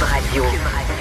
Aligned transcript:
Radio. 0.00 0.97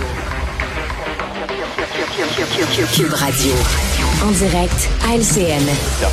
En 4.24 4.32
direct 4.32 4.90
à 5.08 5.16
LCN. 5.16 5.64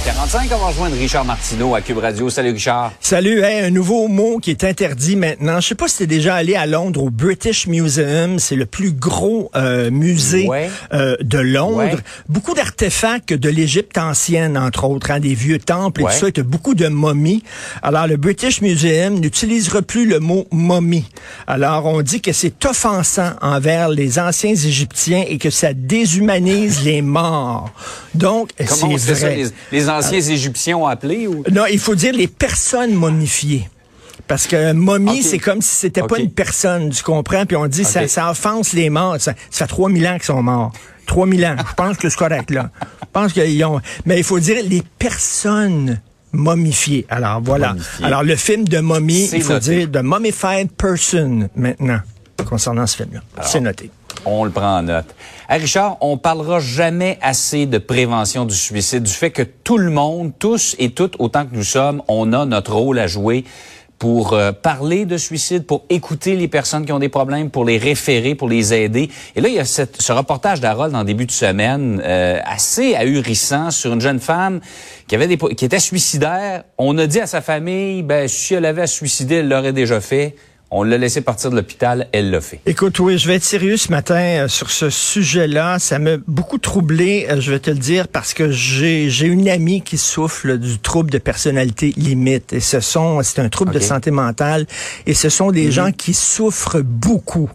45 0.04 0.48
on 0.54 0.58
va 0.58 0.66
rejoindre 0.66 0.94
Richard 0.96 1.24
Martineau 1.24 1.74
à 1.74 1.80
Cube 1.80 1.96
Radio. 1.98 2.28
Salut 2.28 2.50
Richard. 2.50 2.92
Salut, 3.00 3.42
hey, 3.42 3.64
un 3.64 3.70
nouveau 3.70 4.08
mot 4.08 4.38
qui 4.38 4.50
est 4.50 4.62
interdit 4.62 5.16
maintenant. 5.16 5.60
Je 5.60 5.68
sais 5.68 5.74
pas 5.74 5.88
si 5.88 5.98
t'es 5.98 6.06
déjà 6.06 6.34
allé 6.34 6.54
à 6.54 6.66
Londres 6.66 7.04
au 7.04 7.10
British 7.10 7.66
Museum, 7.66 8.38
c'est 8.38 8.56
le 8.56 8.66
plus 8.66 8.92
gros 8.92 9.50
euh, 9.56 9.90
musée 9.90 10.46
Ouais. 10.46 10.68
euh, 10.92 11.16
de 11.22 11.38
Londres. 11.38 11.76
Ouais. 11.78 11.94
Beaucoup 12.28 12.52
d'artefacts 12.52 13.32
de 13.32 13.48
l'Égypte 13.48 13.96
ancienne, 13.96 14.58
entre 14.58 14.84
autres, 14.84 15.10
hein, 15.10 15.20
des 15.20 15.34
vieux 15.34 15.58
temples 15.58 16.02
et 16.02 16.04
Ouais. 16.04 16.12
tout 16.12 16.18
ça, 16.20 16.28
et 16.28 16.32
t'as 16.32 16.42
beaucoup 16.42 16.74
de 16.74 16.88
momies. 16.88 17.42
Alors 17.82 18.06
le 18.06 18.18
British 18.18 18.60
Museum 18.60 19.14
n'utilisera 19.18 19.80
plus 19.80 20.04
le 20.06 20.20
mot 20.20 20.46
momie. 20.52 21.06
Alors 21.46 21.86
on 21.86 22.02
dit 22.02 22.20
que 22.20 22.32
c'est 22.32 22.64
offensant 22.66 23.30
envers 23.40 23.88
les 23.88 24.18
anciens 24.18 24.50
Égyptiens 24.50 25.24
et 25.26 25.38
que 25.38 25.48
ça 25.54 25.72
déshumanise 25.72 26.84
les 26.84 27.02
morts. 27.02 27.70
Donc 28.14 28.50
c'est 28.58 28.66
sait 28.66 28.98
ça? 28.98 29.26
vrai. 29.26 29.36
Les, 29.36 29.48
les 29.72 29.88
anciens 29.88 30.20
Égyptiens 30.20 30.76
ont 30.76 30.86
appelé 30.86 31.26
ou? 31.26 31.42
Non, 31.52 31.64
il 31.70 31.78
faut 31.78 31.94
dire 31.94 32.12
les 32.12 32.28
personnes 32.28 32.92
momifiées. 32.94 33.68
Parce 34.26 34.46
que 34.46 34.72
momie, 34.72 35.22
c'est 35.22 35.38
comme 35.38 35.60
si 35.60 35.74
c'était 35.76 36.00
pas 36.00 36.14
Ok. 36.16 36.18
une 36.18 36.30
personne, 36.30 36.88
tu 36.90 37.02
comprends? 37.02 37.44
Puis 37.44 37.56
on 37.56 37.66
dit 37.66 37.84
ça, 37.84 38.02
Ok. 38.04 38.08
ça 38.08 38.30
offense 38.30 38.72
les 38.72 38.88
morts. 38.88 39.16
Ça, 39.18 39.34
ça 39.50 39.66
fait 39.66 39.74
3000 39.74 40.06
ans 40.06 40.14
qu'ils 40.14 40.22
sont 40.24 40.42
morts. 40.42 40.72
3000 41.06 41.44
ans. 41.44 41.56
Je 41.58 41.74
pense 41.74 41.96
que 41.98 42.08
c'est 42.08 42.16
correct, 42.16 42.50
là. 42.50 42.70
Je 43.02 43.06
pense 43.12 43.32
qu'ils 43.34 43.62
ont... 43.66 43.80
Mais 44.06 44.16
il 44.16 44.24
faut 44.24 44.38
dire 44.38 44.56
les 44.66 44.82
personnes 44.98 46.00
momifiées. 46.32 47.04
Alors, 47.10 47.42
voilà. 47.42 47.76
Alors, 48.02 48.22
le 48.22 48.34
film 48.36 48.64
de 48.66 48.78
momie, 48.80 49.28
il 49.32 49.42
faut 49.42 49.52
noté. 49.52 49.86
dire 49.86 49.90
The 49.92 50.02
Mummified 50.04 50.70
Person, 50.72 51.48
maintenant, 51.54 52.00
concernant 52.46 52.86
ce 52.86 52.96
film-là. 52.96 53.20
C'est 53.42 53.60
noté. 53.60 53.90
On 54.26 54.44
le 54.44 54.50
prend 54.50 54.78
en 54.78 54.82
note. 54.82 55.14
Hey, 55.48 55.60
Richard, 55.60 55.98
on 56.00 56.16
parlera 56.16 56.58
jamais 56.58 57.18
assez 57.20 57.66
de 57.66 57.78
prévention 57.78 58.46
du 58.46 58.54
suicide, 58.54 59.02
du 59.02 59.12
fait 59.12 59.30
que 59.30 59.42
tout 59.42 59.76
le 59.76 59.90
monde, 59.90 60.32
tous 60.38 60.74
et 60.78 60.90
toutes, 60.90 61.16
autant 61.18 61.44
que 61.44 61.54
nous 61.54 61.64
sommes, 61.64 62.02
on 62.08 62.32
a 62.32 62.46
notre 62.46 62.74
rôle 62.74 62.98
à 62.98 63.06
jouer 63.06 63.44
pour 63.98 64.32
euh, 64.32 64.52
parler 64.52 65.04
de 65.04 65.16
suicide, 65.16 65.66
pour 65.66 65.84
écouter 65.88 66.36
les 66.36 66.48
personnes 66.48 66.84
qui 66.84 66.92
ont 66.92 66.98
des 66.98 67.08
problèmes, 67.08 67.50
pour 67.50 67.64
les 67.64 67.78
référer, 67.78 68.34
pour 68.34 68.48
les 68.48 68.74
aider. 68.74 69.10
Et 69.36 69.40
là, 69.40 69.48
il 69.48 69.54
y 69.54 69.58
a 69.58 69.64
ce 69.64 70.12
reportage 70.12 70.60
d'Harold 70.60 70.94
en 70.94 71.04
début 71.04 71.26
de 71.26 71.30
semaine, 71.30 72.02
euh, 72.04 72.38
assez 72.44 72.94
ahurissant, 72.94 73.70
sur 73.70 73.92
une 73.92 74.00
jeune 74.00 74.20
femme 74.20 74.60
qui 75.06 75.14
avait 75.14 75.36
qui 75.36 75.64
était 75.64 75.78
suicidaire. 75.78 76.64
On 76.78 76.96
a 76.98 77.06
dit 77.06 77.20
à 77.20 77.26
sa 77.26 77.40
famille, 77.40 78.02
ben 78.02 78.26
si 78.26 78.54
elle 78.54 78.66
avait 78.66 78.82
à 78.82 78.86
suicider, 78.86 79.36
elle 79.36 79.48
l'aurait 79.48 79.72
déjà 79.72 80.00
fait. 80.00 80.34
On 80.70 80.82
l'a 80.82 80.98
laissé 80.98 81.20
partir 81.20 81.50
de 81.50 81.56
l'hôpital, 81.56 82.08
elle 82.10 82.30
l'a 82.32 82.40
fait. 82.40 82.58
Écoute, 82.66 82.98
oui, 82.98 83.16
je 83.16 83.28
vais 83.28 83.36
être 83.36 83.44
sérieux 83.44 83.76
ce 83.76 83.92
matin 83.92 84.16
euh, 84.16 84.48
sur 84.48 84.70
ce 84.72 84.90
sujet-là. 84.90 85.78
Ça 85.78 86.00
m'a 86.00 86.16
beaucoup 86.26 86.58
troublé, 86.58 87.26
euh, 87.30 87.40
je 87.40 87.52
vais 87.52 87.60
te 87.60 87.70
le 87.70 87.76
dire, 87.78 88.08
parce 88.08 88.34
que 88.34 88.50
j'ai 88.50 89.08
j'ai 89.08 89.26
une 89.26 89.48
amie 89.48 89.82
qui 89.82 89.98
souffre 89.98 90.48
du 90.54 90.78
trouble 90.80 91.10
de 91.12 91.18
personnalité 91.18 91.92
limite. 91.96 92.52
Et 92.52 92.60
ce 92.60 92.80
sont, 92.80 93.22
c'est 93.22 93.40
un 93.40 93.48
trouble 93.48 93.72
de 93.72 93.78
santé 93.78 94.10
mentale. 94.10 94.66
Et 95.06 95.14
ce 95.14 95.28
sont 95.28 95.52
des 95.52 95.70
gens 95.70 95.92
qui 95.92 96.12
souffrent 96.12 96.80
beaucoup. 96.82 97.50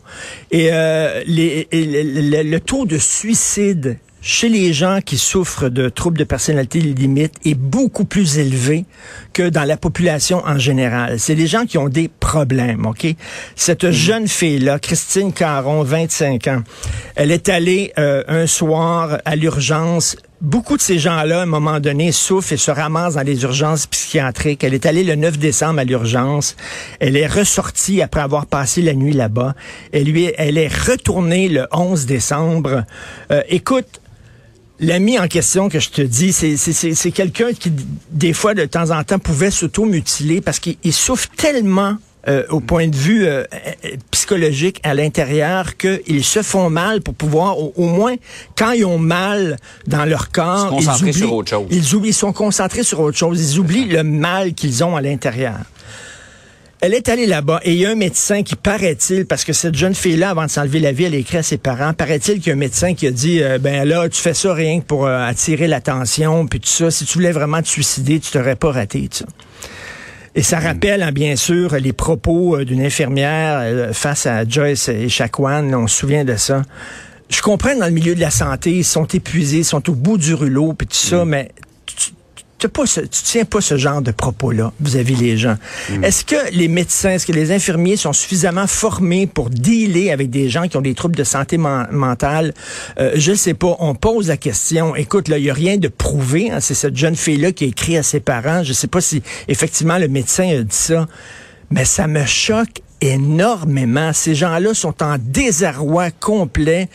Et, 0.52 0.69
euh, 0.71 1.21
les, 1.25 1.67
et 1.71 1.83
le, 1.85 2.30
le- 2.30 2.49
le 2.49 2.59
taux 2.61 2.85
de 2.85 2.97
suicide 2.97 3.97
chez 4.21 4.49
les 4.49 4.73
gens 4.73 4.99
qui 5.03 5.17
souffrent 5.17 5.69
de 5.69 5.89
troubles 5.89 6.17
de 6.17 6.23
personnalité 6.23 6.79
limite 6.79 7.33
est 7.45 7.55
beaucoup 7.55 8.05
plus 8.05 8.37
élevé 8.37 8.85
que 9.33 9.49
dans 9.49 9.63
la 9.63 9.77
population 9.77 10.43
en 10.45 10.57
général. 10.57 11.19
C'est 11.19 11.35
des 11.35 11.47
gens 11.47 11.65
qui 11.65 11.77
ont 11.77 11.89
des 11.89 12.09
problèmes, 12.09 12.85
OK? 12.85 13.07
Cette 13.55 13.91
jeune 13.91 14.27
fille-là, 14.27 14.79
Christine 14.79 15.31
Caron, 15.31 15.83
25 15.83 16.47
ans, 16.47 16.63
elle 17.15 17.31
est 17.31 17.49
allée 17.49 17.93
euh, 17.97 18.23
un 18.27 18.47
soir 18.47 19.19
à 19.25 19.35
l'urgence 19.35 20.17
Beaucoup 20.41 20.77
de 20.77 20.81
ces 20.81 20.99
gens-là, 20.99 21.39
à 21.39 21.43
un 21.43 21.45
moment 21.45 21.81
donné, 21.81 22.13
souffrent 22.13 22.53
et 22.53 22.57
se 22.57 22.71
ramassent 22.71 23.15
dans 23.15 23.23
les 23.25 23.43
urgences 23.43 23.87
psychiatriques. 23.87 24.64
Elle 24.64 24.73
est 24.73 24.86
allée 24.86 25.03
le 25.03 25.15
9 25.15 25.37
décembre 25.37 25.80
à 25.80 25.83
l'urgence. 25.83 26.55
Elle 27.02 27.17
est 27.17 27.27
ressortie 27.27 28.02
après 28.02 28.21
avoir 28.21 28.45
passé 28.45 28.81
la 28.81 28.93
nuit 28.93 29.11
là-bas. 29.11 29.53
Elle, 29.91 30.05
lui, 30.05 30.31
elle 30.37 30.58
est 30.58 30.69
retournée 30.73 31.49
le 31.49 31.67
11 31.73 32.05
décembre. 32.05 32.83
Euh, 33.31 33.41
écoute, 33.49 34.02
L'ami 34.81 35.19
en 35.19 35.27
question 35.27 35.67
que 35.67 35.77
je 35.81 35.89
te 35.89 36.02
dis, 36.02 36.31
c'est- 36.31 37.11
quelqu'un 37.11 37.52
qui, 37.52 37.69
des 38.11 38.31
fois, 38.31 38.53
de 38.53 38.64
temps 38.64 38.91
en 38.91 39.03
temps, 39.03 39.19
pouvait 39.19 39.52
s'auto-mutiler 39.52 40.39
parce 40.39 40.59
qu'il 40.59 40.77
il 40.85 40.93
souffre 40.93 41.27
tellement 41.35 41.97
euh, 42.29 42.43
au 42.49 42.59
point 42.59 42.87
de 42.87 42.95
vue 42.95 43.25
euh, 43.25 43.43
euh, 43.53 43.95
psychologique 44.11 44.79
à 44.83 44.93
l'intérieur 44.93 45.77
qu'ils 45.77 46.23
se 46.23 46.41
font 46.41 46.69
mal 46.69 47.01
pour 47.01 47.15
pouvoir, 47.15 47.57
au, 47.57 47.73
au 47.75 47.87
moins, 47.87 48.15
quand 48.55 48.71
ils 48.71 48.85
ont 48.85 48.99
mal 48.99 49.57
dans 49.87 50.05
leur 50.05 50.31
corps, 50.31 50.65
Se 50.65 50.69
concentrer 50.69 51.07
ils 51.07 51.09
oublient, 51.09 51.19
sur 51.19 51.33
autre 51.33 51.49
chose. 51.49 51.67
Ils, 51.71 51.95
oublient, 51.95 52.09
ils 52.09 52.13
sont 52.13 52.33
concentrés 52.33 52.83
sur 52.83 52.99
autre 52.99 53.17
chose. 53.17 53.53
Ils 53.53 53.59
oublient 53.59 53.85
le 53.85 54.03
mal 54.03 54.53
qu'ils 54.53 54.83
ont 54.83 54.95
à 54.95 55.01
l'intérieur. 55.01 55.57
Elle 56.81 56.93
est 56.93 57.09
allée 57.09 57.25
là-bas 57.25 57.59
et 57.63 57.73
il 57.73 57.79
y 57.79 57.85
a 57.85 57.89
un 57.89 57.95
médecin 57.95 58.41
qui, 58.41 58.55
paraît-il, 58.55 59.25
parce 59.25 59.43
que 59.43 59.51
cette 59.51 59.75
jeune 59.75 59.93
fille-là, 59.93 60.29
avant 60.29 60.45
de 60.45 60.49
s'enlever 60.49 60.79
la 60.79 60.93
vie, 60.93 61.03
elle 61.03 61.13
a 61.13 61.17
écrit 61.17 61.37
à 61.37 61.43
ses 61.43 61.57
parents, 61.57 61.93
paraît-il 61.93 62.35
qu'il 62.35 62.47
y 62.47 62.49
a 62.51 62.53
un 62.53 62.57
médecin 62.57 62.93
qui 62.93 63.05
a 63.05 63.11
dit, 63.11 63.43
euh, 63.43 63.57
ben 63.57 63.85
là, 63.85 64.07
tu 64.07 64.21
fais 64.21 64.33
ça 64.33 64.53
rien 64.53 64.79
que 64.79 64.85
pour 64.85 65.05
euh, 65.05 65.19
attirer 65.19 65.67
l'attention, 65.67 66.47
puis 66.47 66.61
tout 66.61 66.69
ça. 66.69 66.89
Si 66.89 67.03
tu 67.03 67.15
voulais 67.15 67.33
vraiment 67.33 67.61
te 67.61 67.67
suicider, 67.67 68.21
tu 68.21 68.31
t'aurais 68.31 68.55
pas 68.55 68.71
raté, 68.71 69.09
tout 69.09 69.17
ça. 69.17 69.25
Et 70.35 70.43
ça 70.43 70.59
rappelle, 70.59 71.01
hein, 71.01 71.11
bien 71.11 71.35
sûr, 71.35 71.75
les 71.75 71.93
propos 71.93 72.57
euh, 72.57 72.65
d'une 72.65 72.81
infirmière 72.81 73.59
euh, 73.61 73.93
face 73.93 74.25
à 74.25 74.47
Joyce 74.47 74.87
et 74.89 75.09
Chacuan. 75.09 75.73
On 75.73 75.87
se 75.87 75.97
souvient 75.97 76.23
de 76.23 76.35
ça. 76.35 76.61
Je 77.29 77.41
comprends 77.41 77.73
que 77.73 77.79
dans 77.79 77.85
le 77.85 77.91
milieu 77.91 78.15
de 78.15 78.19
la 78.19 78.31
santé, 78.31 78.71
ils 78.71 78.83
sont 78.83 79.05
épuisés, 79.05 79.59
ils 79.59 79.65
sont 79.65 79.87
au 79.89 79.93
bout 79.93 80.17
du 80.17 80.33
rouleau, 80.33 80.73
puis 80.73 80.87
tout 80.87 80.95
ça, 80.95 81.25
mais 81.25 81.51
tu, 81.85 82.11
tu, 82.59 82.70
pas 82.70 82.86
ce, 82.86 83.02
tu 83.02 83.21
tiens 83.23 83.45
pas 83.45 83.61
ce 83.61 83.77
genre 83.77 84.02
de 84.02 84.11
propos-là 84.11 84.71
vis-à-vis 84.81 85.15
les 85.15 85.37
gens. 85.37 85.55
Est-ce 86.03 86.25
que 86.25 86.36
les 86.52 86.67
médecins, 86.67 87.11
est-ce 87.11 87.25
que 87.25 87.31
les 87.31 87.52
infirmiers 87.52 87.95
sont 87.97 88.14
suffisamment 88.14 88.67
formés 88.67 89.27
pour 89.27 89.49
dealer 89.49 90.11
avec 90.11 90.30
des 90.30 90.49
gens 90.49 90.67
qui 90.67 90.77
ont 90.77 90.81
des 90.81 90.93
troubles 90.93 91.15
de 91.15 91.23
santé 91.23 91.58
men- 91.58 91.87
mentale? 91.92 92.53
Euh, 92.99 93.11
je 93.15 93.31
ne 93.31 93.36
sais 93.36 93.53
pas. 93.53 93.75
On 93.80 93.95
pose 93.95 94.27
la 94.27 94.37
question. 94.37 94.95
Écoute, 94.95 95.27
là, 95.27 95.37
il 95.37 95.43
n'y 95.45 95.49
a 95.49 95.53
rien 95.53 95.77
de 95.77 95.87
prouvé. 95.87 96.52
hein. 96.52 96.59
C'est 96.59 96.73
cette 96.75 96.95
jeune 96.97 97.15
fille-là 97.15 97.52
qui 97.52 97.64
a 97.64 97.67
écrit 97.67 97.97
à 97.97 98.03
ses 98.03 98.20
parents. 98.20 98.64
Je 98.64 98.70
ne 98.70 98.73
sais 98.76 98.87
pas 98.87 99.02
si 99.02 99.21
effectivement 99.47 99.97
le 99.97 100.08
médecin 100.08 100.47
a 100.49 100.61
dit 100.64 100.76
ça. 100.76 101.08
Mais 101.71 101.86
ça 101.86 102.08
me 102.08 102.26
choque 102.26 102.81
énormément. 103.02 104.11
Ces 104.14 104.36
gens-là 104.36 104.73
sont 104.73 105.02
en 105.03 105.17
désarroi 105.20 106.11
complet. 106.11 106.89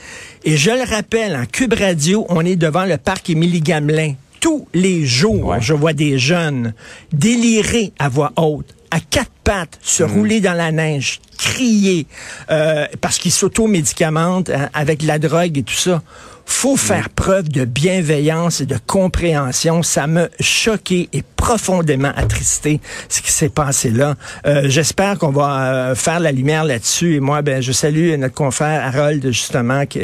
Et 0.45 0.57
je 0.57 0.71
le 0.71 0.85
rappelle, 0.89 1.37
en 1.37 1.47
Cube 1.47 1.75
Radio, 1.75 2.27
on 2.29 2.45
est 2.45 2.57
devant 2.57 2.85
le 2.85 2.97
parc 2.99 3.31
Émilie 3.31 3.61
Gamelin. 3.61 4.15
Tous 4.45 4.69
les 4.75 5.07
jours, 5.07 5.47
Ouais. 5.47 5.59
je 5.63 5.73
vois 5.73 5.95
des 5.95 6.19
jeunes 6.19 6.75
délirer 7.15 7.95
à 7.99 8.11
voix 8.11 8.31
haute, 8.37 8.75
à 8.91 9.01
quatre 9.01 9.31
pattes, 9.43 9.79
se 9.81 10.03
rouler 10.03 10.43
dans 10.43 10.53
la 10.53 10.71
neige, 10.71 11.23
crier, 11.39 12.07
euh, 12.51 12.85
parce 13.01 13.17
qu'ils 13.17 13.33
s'auto-médicamentent 13.33 14.51
hein, 14.51 14.69
avec 14.75 15.01
la 15.03 15.19
drogue 15.19 15.57
et 15.57 15.63
tout 15.63 15.73
ça. 15.73 16.03
Faut 16.45 16.77
faire 16.77 17.09
preuve 17.09 17.49
de 17.49 17.65
bienveillance 17.65 18.61
et 18.61 18.67
de 18.67 18.77
compréhension. 18.87 19.83
Ça 19.83 20.07
m'a 20.07 20.29
choqué 20.41 21.09
et 21.15 21.23
profondément 21.37 22.13
attristé 22.15 22.83
ce 23.09 23.23
qui 23.23 23.33
s'est 23.33 23.49
passé 23.49 23.89
là. 23.89 24.15
Euh, 24.47 24.65
J'espère 24.69 25.19
qu'on 25.19 25.31
va 25.31 25.63
euh, 25.73 25.95
faire 25.95 26.21
la 26.21 26.33
lumière 26.33 26.65
là-dessus. 26.65 27.15
Et 27.15 27.21
moi, 27.21 27.41
ben, 27.41 27.63
je 27.63 27.73
salue 27.73 28.15
notre 28.19 28.35
confrère 28.35 28.85
Harold 28.95 29.25
justement 29.29 29.87
qui, 29.87 30.01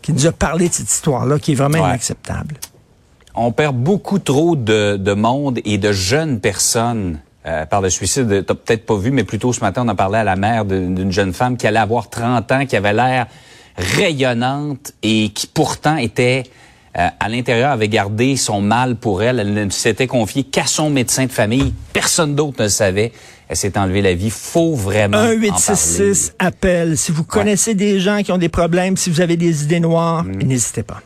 qui 0.00 0.14
nous 0.14 0.26
a 0.26 0.32
parlé 0.32 0.70
de 0.70 0.72
cette 0.72 0.90
histoire-là, 0.90 1.38
qui 1.38 1.52
est 1.52 1.54
vraiment 1.54 1.80
Ouais. 1.82 1.88
inacceptable. 1.90 2.54
On 3.34 3.50
perd 3.52 3.76
beaucoup 3.76 4.18
trop 4.18 4.54
de, 4.56 4.96
de 4.96 5.12
monde 5.12 5.58
et 5.64 5.78
de 5.78 5.90
jeunes 5.92 6.40
personnes 6.40 7.18
euh, 7.46 7.66
par 7.66 7.80
le 7.80 7.90
suicide. 7.90 8.44
T'as 8.46 8.54
peut-être 8.54 8.86
pas 8.86 8.96
vu, 8.96 9.10
mais 9.10 9.24
plutôt 9.24 9.52
ce 9.52 9.60
matin, 9.60 9.82
on 9.84 9.88
a 9.88 9.94
parlé 9.94 10.18
à 10.18 10.24
la 10.24 10.36
mère 10.36 10.64
d'une 10.64 11.10
jeune 11.12 11.32
femme 11.32 11.56
qui 11.56 11.66
allait 11.66 11.78
avoir 11.80 12.08
30 12.10 12.52
ans, 12.52 12.66
qui 12.66 12.76
avait 12.76 12.92
l'air 12.92 13.26
rayonnante 13.76 14.92
et 15.02 15.30
qui 15.30 15.46
pourtant 15.46 15.96
était 15.96 16.44
euh, 16.96 17.08
à 17.18 17.28
l'intérieur 17.28 17.70
avait 17.72 17.88
gardé 17.88 18.36
son 18.36 18.60
mal 18.60 18.94
pour 18.96 19.22
elle. 19.22 19.40
Elle 19.40 19.52
ne 19.52 19.68
s'était 19.68 20.06
confiée 20.06 20.44
qu'à 20.44 20.66
son 20.66 20.90
médecin 20.90 21.26
de 21.26 21.32
famille. 21.32 21.74
Personne 21.92 22.36
d'autre 22.36 22.56
ne 22.60 22.64
le 22.64 22.68
savait. 22.70 23.12
Elle 23.48 23.56
s'est 23.56 23.76
enlevée 23.76 24.00
la 24.00 24.14
vie. 24.14 24.30
Faut 24.30 24.74
vraiment 24.76 25.18
en 25.18 25.22
1 25.22 25.24
parler. 25.24 25.36
866 25.48 26.34
appel. 26.38 26.96
Si 26.96 27.10
vous 27.10 27.24
connaissez 27.24 27.74
des 27.74 27.98
gens 27.98 28.22
qui 28.22 28.30
ont 28.30 28.38
des 28.38 28.48
problèmes, 28.48 28.96
si 28.96 29.10
vous 29.10 29.20
avez 29.20 29.36
des 29.36 29.64
idées 29.64 29.80
noires, 29.80 30.22
Mm. 30.24 30.42
n'hésitez 30.44 30.84
pas. 30.84 31.00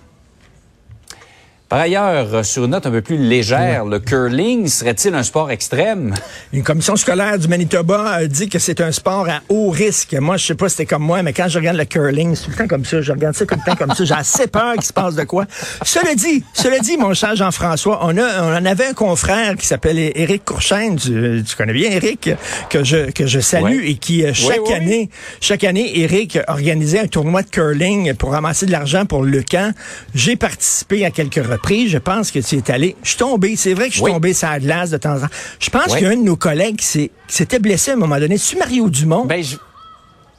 Par 1.69 1.81
ailleurs, 1.81 2.47
sur 2.47 2.65
une 2.65 2.71
note 2.71 2.87
un 2.87 2.91
peu 2.91 3.03
plus 3.03 3.19
légère, 3.19 3.85
le 3.85 3.99
curling 3.99 4.69
serait-il 4.69 5.15
un 5.15 5.23
sport 5.23 5.51
extrême? 5.51 6.15
Une 6.55 6.63
commission 6.63 6.97
scolaire 6.97 7.39
du 7.39 7.47
Manitoba 7.47 8.27
dit 8.27 8.49
que 8.49 8.59
c'est 8.59 8.81
un 8.81 8.91
sport 8.91 9.29
à 9.29 9.43
haut 9.51 9.69
risque. 9.69 10.15
Moi, 10.15 10.39
je 10.39 10.47
sais 10.47 10.55
pas 10.55 10.71
si 10.71 10.77
c'était 10.77 10.87
comme 10.87 11.03
moi, 11.03 11.23
mais 11.23 11.35
quand 11.35 11.47
je 11.49 11.59
regarde 11.59 11.77
le 11.77 11.85
curling, 11.85 12.35
c'est 12.35 12.45
tout 12.45 12.51
le 12.53 12.57
temps 12.57 12.69
comme 12.69 12.87
ça. 12.87 13.03
Je 13.03 13.13
regarde 13.13 13.35
ça 13.35 13.45
tout 13.45 13.55
le 13.55 13.71
temps 13.71 13.77
comme 13.77 13.95
ça. 13.95 14.03
J'ai 14.03 14.15
assez 14.15 14.47
peur 14.47 14.77
qu'il 14.77 14.85
se 14.85 14.95
passe 14.95 15.15
de 15.15 15.25
quoi. 15.25 15.45
Cela 15.83 16.15
dit, 16.15 16.43
cela 16.55 16.79
dit, 16.79 16.97
mon 16.97 17.13
cher 17.13 17.37
Jean-François, 17.37 18.01
on 18.01 18.17
a, 18.17 18.43
on 18.45 18.57
en 18.57 18.65
avait 18.65 18.87
un 18.87 18.95
confrère 18.95 19.55
qui 19.57 19.67
s'appelle 19.67 19.99
Éric 19.99 20.47
Courchaine. 20.47 20.97
Tu, 20.97 21.45
connais 21.55 21.75
bien 21.75 21.91
Éric, 21.91 22.31
que 22.71 22.83
je, 22.83 23.11
que 23.11 23.27
je 23.27 23.41
salue 23.41 23.85
et 23.85 23.97
qui, 23.97 24.25
euh, 24.25 24.33
chaque 24.33 24.71
année, 24.71 25.11
chaque 25.43 25.65
année, 25.65 25.99
Éric 25.99 26.39
organisait 26.49 27.01
un 27.01 27.09
tournoi 27.09 27.43
de 27.43 27.51
curling 27.51 28.15
pour 28.15 28.33
ramasser 28.33 28.65
de 28.65 28.73
l'argent 28.73 29.05
pour 29.05 29.23
le 29.23 29.43
camp. 29.43 29.75
J'ai 30.15 30.37
participé 30.37 31.05
à 31.05 31.11
quelques 31.11 31.35
reprises 31.35 31.58
je 31.67 31.99
pense 31.99 32.31
que 32.31 32.39
tu 32.39 32.57
es 32.57 32.71
allé. 32.71 32.97
Je 33.03 33.11
suis 33.11 33.19
tombé, 33.19 33.57
c'est 33.57 33.75
vrai 33.75 33.89
que 33.89 33.95
je 33.95 34.03
suis 34.03 34.13
tombé 34.13 34.33
sur 34.33 34.49
la 34.49 34.61
glace 34.61 34.91
de 34.91 34.97
temps 34.97 35.17
en 35.17 35.21
temps. 35.21 35.27
Je 35.59 35.71
pense 35.71 35.95
qu'il 35.95 36.03
y 36.03 36.07
a 36.07 36.11
un 36.11 36.17
de 36.17 36.23
nos 36.23 36.37
collègues 36.37 36.77
qui 36.77 37.11
s'était 37.29 37.59
blessé 37.59 37.91
à 37.93 37.95
un 37.95 37.99
moment 37.99 38.19
donné. 38.19 38.39
C'est 38.39 38.59
Mario 38.59 38.89
Dumont? 38.89 39.27
Ben, 39.27 39.43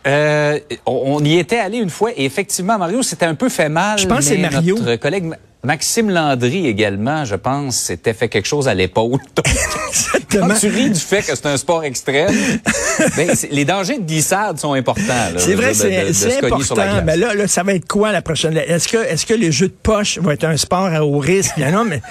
euh, 0.08 0.60
on 0.86 1.24
y 1.24 1.38
était 1.38 1.60
allé 1.60 1.78
une 1.78 1.90
fois 1.90 2.12
et 2.16 2.26
effectivement, 2.26 2.78
Mario, 2.78 3.04
c'était 3.04 3.26
un 3.26 3.36
peu 3.36 3.50
fait 3.50 3.70
mal. 3.70 4.00
Je 4.00 4.08
pense 4.08 4.20
que 4.20 4.24
c'est 4.26 4.38
Mario. 4.38 4.78
Notre 4.80 4.96
collègue 4.96 5.34
Maxime 5.62 6.10
Landry 6.10 6.68
également, 6.68 7.26
je 7.26 7.36
pense, 7.36 7.76
s'était 7.76 8.14
fait 8.14 8.30
quelque 8.30 8.48
chose 8.48 8.70
à 8.70 8.74
l'épaule. 8.74 9.20
Quand 10.32 10.54
tu 10.58 10.70
ris 10.70 10.90
du 10.90 11.00
fait 11.00 11.22
que 11.22 11.36
c'est 11.36 11.46
un 11.48 11.58
sport 11.58 11.84
extrême, 11.84 12.34
ben, 13.18 13.30
les 13.52 13.66
dangers 13.66 13.98
de 13.98 14.06
glissade 14.06 14.58
sont 14.58 14.74
importants. 14.74 15.04
C'est 15.38 15.56
vrai, 15.56 15.74
c'est 15.74 16.46
important. 16.46 17.04
Mais 17.04 17.18
là, 17.18 17.34
là, 17.34 17.48
ça 17.48 17.64
va 17.64 17.74
être 17.74 17.88
quoi 17.88 18.14
la 18.14 18.22
prochaine? 18.22 18.56
Est-ce 18.56 18.88
que, 18.88 18.98
est-ce 18.98 19.26
que 19.26 19.34
les 19.34 19.52
jeux 19.52 19.68
de 19.68 19.74
poche 19.84 20.18
vont 20.20 20.32
être 20.32 20.46
un 20.46 20.56
sport 20.56 20.86
à 20.86 21.04
haut 21.04 21.20
risque? 21.20 21.58
Non, 21.58 21.84
mais 21.84 22.02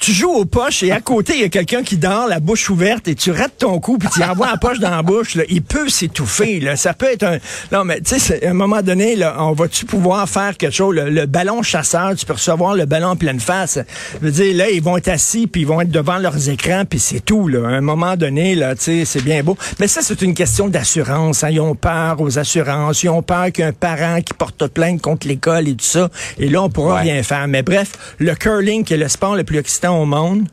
tu 0.00 0.12
joues 0.12 0.30
aux 0.30 0.46
poches 0.46 0.82
et 0.82 0.92
à 0.92 1.00
côté, 1.00 1.34
il 1.34 1.40
y 1.42 1.44
a 1.44 1.48
quelqu'un 1.50 1.82
qui 1.82 1.98
dort, 1.98 2.26
la 2.26 2.40
bouche 2.40 2.70
ouverte, 2.70 3.06
et 3.06 3.14
tu 3.14 3.30
rates 3.30 3.58
ton 3.58 3.78
coup, 3.80 3.98
puis 3.98 4.08
tu 4.08 4.22
envoies 4.22 4.50
la 4.50 4.56
poche 4.56 4.78
dans 4.78 4.90
la 4.90 5.02
bouche, 5.02 5.34
là, 5.34 5.44
il 5.48 5.62
peut 5.62 5.90
s'étouffer. 5.90 6.58
Là. 6.58 6.74
Ça 6.76 6.94
peut 6.94 7.12
être 7.12 7.22
un... 7.22 7.38
Non, 7.70 7.84
mais 7.84 8.00
tu 8.00 8.18
sais, 8.18 8.44
à 8.46 8.50
un 8.50 8.54
moment 8.54 8.80
donné, 8.80 9.14
là, 9.14 9.36
on 9.38 9.52
va-tu 9.52 9.84
pouvoir 9.84 10.26
faire 10.26 10.56
quelque 10.56 10.72
chose? 10.72 10.96
Le, 10.96 11.26
ballon 11.26 11.62
chasseur, 11.62 12.14
tu 12.16 12.24
peux 12.24 12.32
recevoir 12.32 12.74
le 12.74 12.86
ballon 12.86 13.08
en 13.08 13.16
pleine 13.16 13.40
face. 13.40 13.78
Je 14.20 14.26
veux 14.26 14.32
dire, 14.32 14.56
là, 14.56 14.70
ils 14.70 14.82
vont 14.82 14.96
être 14.96 15.08
assis, 15.08 15.46
puis 15.46 15.62
ils 15.62 15.66
vont 15.66 15.82
être 15.82 15.90
devant 15.90 16.16
leurs 16.16 16.48
écrans, 16.48 16.84
puis 16.88 16.98
c'est 16.98 17.20
tout. 17.20 17.48
Là. 17.48 17.68
À 17.68 17.72
un 17.72 17.82
moment 17.82 18.16
donné, 18.16 18.54
là, 18.54 18.74
tu 18.74 18.82
sais, 18.82 19.04
c'est 19.04 19.22
bien 19.22 19.42
beau. 19.42 19.56
Mais 19.78 19.86
ça, 19.86 20.00
c'est 20.02 20.22
une 20.22 20.34
question 20.34 20.68
d'assurance. 20.68 21.44
Hein. 21.44 21.50
Ils 21.50 21.60
ont 21.60 21.74
peur 21.74 22.20
aux 22.20 22.38
assurances. 22.38 23.02
Ils 23.02 23.10
ont 23.10 23.22
peur 23.22 23.52
qu'un 23.52 23.72
parent 23.72 24.22
qui 24.22 24.32
porte 24.32 24.66
plainte 24.68 25.02
contre 25.02 25.28
l'école 25.28 25.68
et 25.68 25.74
tout 25.74 25.84
ça. 25.84 26.08
Et 26.38 26.48
là, 26.48 26.62
on 26.62 26.70
pourra 26.70 27.00
rien 27.00 27.22
faire. 27.22 27.46
Mais 27.48 27.62
bref, 27.62 28.16
le 28.18 28.34
curling, 28.34 28.82
qui 28.82 28.94
est 28.94 28.96
le 28.96 29.08
sport 29.08 29.36
le 29.36 29.44
plus 29.44 29.58
excitant 29.58 29.89
au 29.90 30.06
monde. 30.06 30.46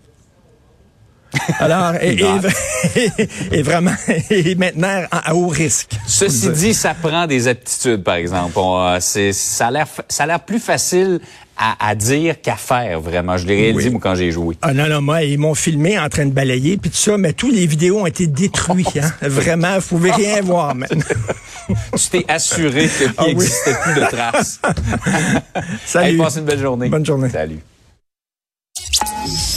Alors, 1.60 1.94
et, 2.02 2.16
vraiment, 3.62 3.94
et 4.30 4.56
maintenant 4.56 5.04
à 5.12 5.36
haut 5.36 5.48
risque. 5.48 5.92
Ceci 6.08 6.50
dit, 6.50 6.74
ça 6.74 6.94
prend 6.94 7.28
des 7.28 7.48
aptitudes, 7.48 8.04
par 8.04 8.16
exemple. 8.16 8.58
Euh, 8.58 9.00
ça 9.00 9.68
a 9.68 9.72
l'air, 9.72 9.88
ça 10.08 10.24
a 10.24 10.28
l'air 10.28 10.40
plus 10.40 10.60
facile 10.60 11.20
à, 11.60 11.96
dire 11.96 12.40
qu'à 12.40 12.56
faire, 12.56 13.02
vraiment. 13.02 13.36
Je 13.36 13.48
l'ai 13.48 13.56
réalisé, 13.56 13.90
moi, 13.90 14.00
quand 14.02 14.14
j'ai 14.14 14.32
joué. 14.32 14.56
Ah 14.62 14.74
non, 14.76 14.88
non, 14.88 15.02
moi, 15.02 15.24
ils 15.24 15.40
m'ont 15.40 15.56
filmé 15.56 15.98
en 15.98 16.08
train 16.08 16.28
de 16.28 16.32
balayer, 16.32 16.78
puis 16.78 16.92
tout 16.92 16.98
ça, 16.98 17.18
mais 17.18 17.34
tous 17.34 17.50
les 17.50 17.66
vidéos 17.66 18.02
ont 18.02 18.06
été 18.06 18.28
détruites. 18.28 19.00
Hein? 19.02 19.12
Vraiment, 19.22 19.80
vous 19.80 19.88
pouvez 19.88 20.12
rien 20.12 20.42
voir 20.44 20.76
maintenant. 20.76 21.02
tu 21.98 22.10
t'es 22.12 22.26
assuré 22.28 22.88
qu'il 22.88 23.12
ah 23.18 23.26
n'existait 23.26 23.74
plus 23.82 23.96
de 23.96 24.06
traces. 24.06 24.62
Salut. 25.84 26.18
passe 26.18 26.38
une 26.38 26.46
belle 26.46 26.60
journée. 26.60 26.90
Bonne 26.90 27.06
journée. 27.06 27.30
Salut. 27.30 27.60